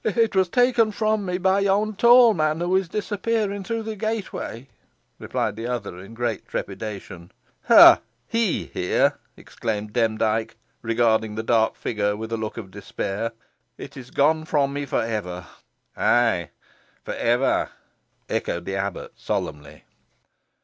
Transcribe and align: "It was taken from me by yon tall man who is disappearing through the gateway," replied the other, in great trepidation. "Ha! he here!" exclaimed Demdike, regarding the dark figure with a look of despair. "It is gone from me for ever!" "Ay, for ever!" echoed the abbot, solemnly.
"It 0.03 0.35
was 0.35 0.49
taken 0.49 0.91
from 0.91 1.27
me 1.27 1.37
by 1.37 1.59
yon 1.59 1.93
tall 1.95 2.33
man 2.33 2.59
who 2.59 2.75
is 2.75 2.89
disappearing 2.89 3.63
through 3.63 3.83
the 3.83 3.95
gateway," 3.95 4.67
replied 5.19 5.55
the 5.55 5.67
other, 5.67 5.99
in 5.99 6.15
great 6.15 6.47
trepidation. 6.47 7.31
"Ha! 7.67 7.99
he 8.27 8.65
here!" 8.65 9.19
exclaimed 9.37 9.93
Demdike, 9.93 10.55
regarding 10.81 11.35
the 11.35 11.43
dark 11.43 11.75
figure 11.75 12.17
with 12.17 12.31
a 12.31 12.37
look 12.37 12.57
of 12.57 12.71
despair. 12.71 13.33
"It 13.77 13.95
is 13.95 14.09
gone 14.09 14.45
from 14.45 14.73
me 14.73 14.87
for 14.87 15.03
ever!" 15.03 15.45
"Ay, 15.95 16.49
for 17.05 17.13
ever!" 17.13 17.69
echoed 18.27 18.65
the 18.65 18.77
abbot, 18.77 19.11
solemnly. 19.15 19.83